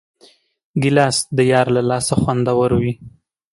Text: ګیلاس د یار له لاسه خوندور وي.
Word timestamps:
ګیلاس 0.81 1.17
د 1.37 1.39
یار 1.51 1.67
له 1.75 1.81
لاسه 1.89 2.13
خوندور 2.21 2.71
وي. 2.81 2.93